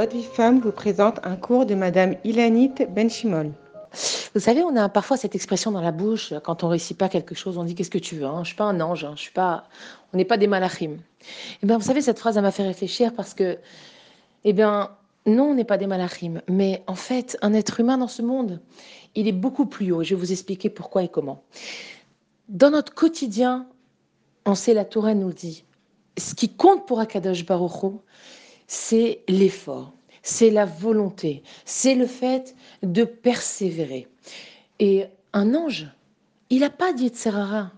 [0.00, 3.52] Votre vie femme vous présente un cours de Madame Ilanit Benchimol.
[4.34, 7.34] Vous savez, on a parfois cette expression dans la bouche quand on réussit pas quelque
[7.34, 8.42] chose, on dit qu'est-ce que tu veux hein?
[8.42, 9.64] Je suis pas un ange, hein, je suis pas,
[10.14, 10.96] on n'est pas des malachim.
[11.62, 13.58] Eh bien, vous savez, cette phrase m'a fait réfléchir parce que,
[14.44, 14.88] eh bien,
[15.26, 18.62] non, on n'est pas des malachim, mais en fait, un être humain dans ce monde,
[19.16, 20.02] il est beaucoup plus haut.
[20.02, 21.44] Je vais vous expliquer pourquoi et comment.
[22.48, 23.66] Dans notre quotidien,
[24.46, 25.66] on sait, la Torah nous dit,
[26.16, 28.00] ce qui compte pour Akadosh Baruch
[28.72, 29.92] c'est l'effort,
[30.22, 34.06] c'est la volonté, c'est le fait de persévérer.
[34.78, 35.88] Et un ange,
[36.50, 37.72] il n'a pas d'Yetzerara.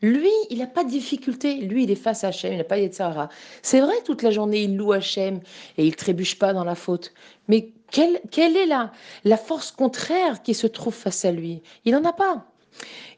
[0.00, 1.56] Lui, il n'a pas de difficulté.
[1.56, 3.28] Lui, il est face à Hachem, il n'a pas d'Yetzerara.
[3.60, 5.40] C'est vrai, toute la journée, il loue Hachem
[5.76, 7.12] et il trébuche pas dans la faute.
[7.48, 8.90] Mais quelle, quelle est la,
[9.24, 11.62] la force contraire qui se trouve face à lui?
[11.84, 12.46] Il n'en a pas.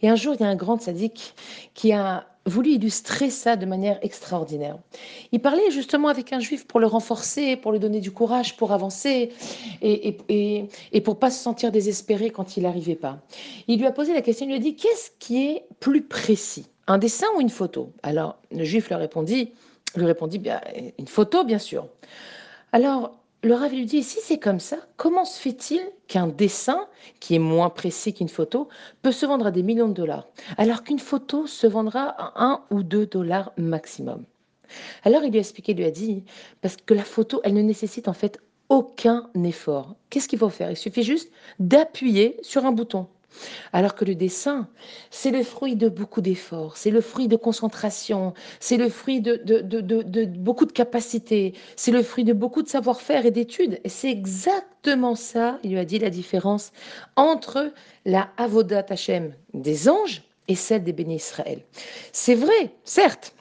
[0.02, 1.34] Et un jour, il y a un grand sadique
[1.74, 4.78] qui a voulu illustrer ça de manière extraordinaire.
[5.30, 8.72] Il parlait justement avec un juif pour le renforcer, pour lui donner du courage, pour
[8.72, 9.32] avancer
[9.82, 13.18] et, et, et, pour pas se sentir désespéré quand il n'arrivait pas.
[13.68, 16.66] Il lui a posé la question, il lui a dit, qu'est-ce qui est plus précis,
[16.86, 17.92] un dessin ou une photo?
[18.02, 19.52] Alors, le juif lui répondit,
[19.94, 20.60] lui répondit, bien,
[20.98, 21.86] une photo, bien sûr.
[22.72, 26.86] Alors, le Rav lui dit, si c'est comme ça, comment se fait-il qu'un dessin,
[27.20, 28.68] qui est moins précis qu'une photo,
[29.02, 32.62] peut se vendre à des millions de dollars, alors qu'une photo se vendra à un
[32.70, 34.24] ou deux dollars maximum?
[35.04, 36.24] Alors il lui a expliqué, il lui a dit,
[36.60, 39.96] parce que la photo, elle ne nécessite en fait aucun effort.
[40.10, 40.70] Qu'est-ce qu'il faut faire?
[40.70, 43.08] Il suffit juste d'appuyer sur un bouton.
[43.72, 44.68] Alors que le dessin,
[45.10, 50.24] c'est le fruit de beaucoup d'efforts, c'est le fruit de concentration, c'est le fruit de,
[50.24, 53.80] beaucoup de capacités, c'est le fruit de beaucoup de savoir-faire et d'études.
[53.84, 56.72] Et c'est exactement ça, il lui a dit la différence
[57.16, 57.72] entre
[58.04, 61.62] la Avodat Hashem des anges et celle des bénis Israël.
[62.12, 63.34] C'est vrai, certes,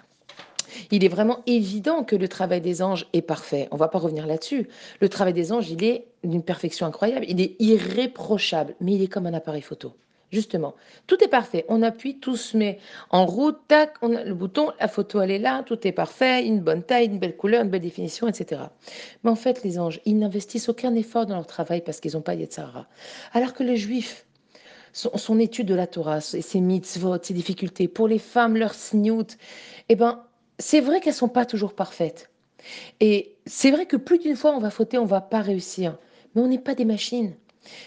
[0.91, 3.67] il est vraiment évident que le travail des anges est parfait.
[3.71, 4.67] On ne va pas revenir là-dessus.
[5.01, 7.25] Le travail des anges, il est d'une perfection incroyable.
[7.27, 9.93] Il est irréprochable, mais il est comme un appareil photo.
[10.31, 10.75] Justement,
[11.07, 11.65] tout est parfait.
[11.69, 12.77] On appuie, tout se met
[13.09, 16.45] en route, tac, on a le bouton, la photo elle est là, tout est parfait,
[16.45, 18.61] une bonne taille, une belle couleur, une belle définition, etc.
[19.23, 22.21] Mais en fait, les anges, ils n'investissent aucun effort dans leur travail parce qu'ils n'ont
[22.21, 22.85] pas Yetzara.
[23.33, 24.27] Alors que les juifs,
[24.93, 29.35] son, étude de la Torah, ses mitzvot, ses difficultés, pour les femmes, leur sniout,
[29.87, 30.23] eh ben,
[30.59, 32.29] c'est vrai qu'elles sont pas toujours parfaites.
[32.99, 35.97] Et c'est vrai que plus d'une fois on va fauter, on va pas réussir.
[36.35, 37.33] Mais on n'est pas des machines.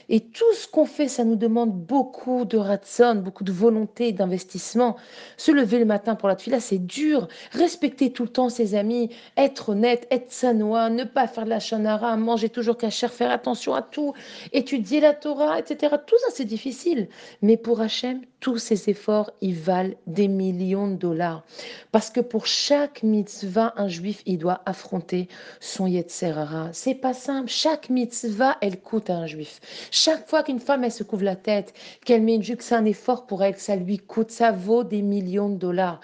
[0.09, 4.97] Et tout ce qu'on fait, ça nous demande beaucoup de ratson, beaucoup de volonté, d'investissement.
[5.37, 7.29] Se lever le matin pour la tefila, c'est dur.
[7.53, 11.61] Respecter tout le temps ses amis, être honnête, être sanois, ne pas faire de la
[11.61, 14.15] chanara, manger toujours cacher, faire attention à tout,
[14.53, 15.97] étudier la Torah, etc.
[16.07, 17.09] Tout ça, c'est difficile.
[17.41, 21.45] Mais pour Hachem, tous ces efforts, ils valent des millions de dollars.
[21.93, 25.29] Parce que pour chaque mitzvah, un juif, il doit affronter
[25.61, 26.69] son Yetzerara.
[26.73, 27.49] C'est pas simple.
[27.49, 29.61] Chaque mitzvah, elle coûte à un juif.
[29.93, 31.73] Chaque fois qu'une femme, elle se couvre la tête,
[32.05, 34.83] qu'elle met une jupe, c'est un effort pour elle, que ça lui coûte, ça vaut
[34.83, 36.01] des millions de dollars.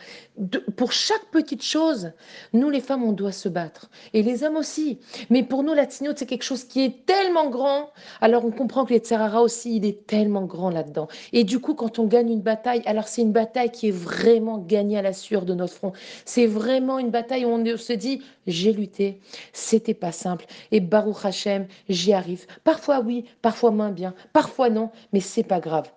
[0.76, 2.12] Pour chaque petite chose,
[2.52, 3.90] nous, les femmes, on doit se battre.
[4.14, 5.00] Et les hommes aussi.
[5.28, 7.90] Mais pour nous, la tignote, c'est quelque chose qui est tellement grand.
[8.20, 11.08] Alors, on comprend que les tsarara aussi, il est tellement grand là-dedans.
[11.32, 14.58] Et du coup, quand on gagne une bataille, alors c'est une bataille qui est vraiment
[14.58, 15.92] gagnée à la sueur de notre front.
[16.24, 19.20] C'est vraiment une bataille où on se dit, j'ai lutté,
[19.52, 20.46] c'était pas simple.
[20.72, 22.46] Et Baruch Hashem, j'y arrive.
[22.64, 25.90] Parfois oui, parfois moins bien, parfois non, mais c'est pas grave.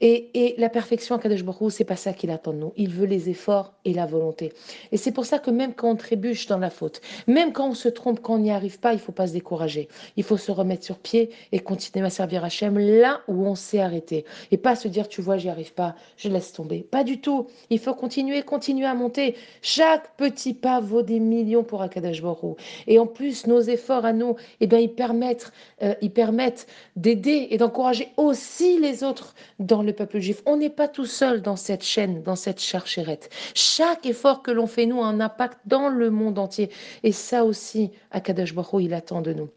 [0.00, 2.72] Et, et la perfection à Kadesh Baruch c'est pas ça qu'il attend de nous.
[2.76, 4.52] Il veut les efforts et la volonté.
[4.92, 7.74] Et c'est pour ça que même quand on trébuche dans la faute, même quand on
[7.74, 9.88] se trompe, quand on n'y arrive pas, il faut pas se décourager.
[10.16, 13.80] Il faut se remettre sur pied et continuer à servir Hachem là où on s'est
[13.80, 14.24] arrêté.
[14.50, 16.80] Et pas se dire, tu vois, j'y arrive pas, je laisse tomber.
[16.80, 17.46] Pas du tout.
[17.70, 19.36] Il faut continuer, continuer à monter.
[19.62, 24.12] Chaque petit pas vaut des millions pour Akadosh Baruch Et en plus, nos efforts à
[24.12, 26.66] nous, eh bien, ils permettent, euh, permettent
[26.96, 30.42] d'aider et d'encourager aussi les autres dans le peuple juif.
[30.46, 33.28] On n'est pas tout seul dans cette chaîne, dans cette charchérette.
[33.54, 36.70] Chaque effort que l'on fait, nous, a un impact dans le monde entier.
[37.02, 39.50] Et ça aussi, Akadosh Baruch il attend de nous.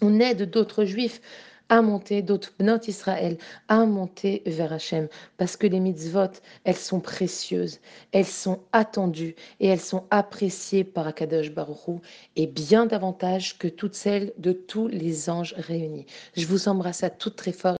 [0.00, 1.20] On aide d'autres juifs
[1.68, 3.36] à monter, d'autres Bnot Israël,
[3.68, 5.08] à monter vers Hachem.
[5.36, 6.32] Parce que les mitzvot,
[6.64, 7.80] elles sont précieuses,
[8.12, 12.00] elles sont attendues et elles sont appréciées par Akadosh Baruchou
[12.36, 16.06] et bien davantage que toutes celles de tous les anges réunis.
[16.36, 17.76] Je vous embrasse à toutes très fort.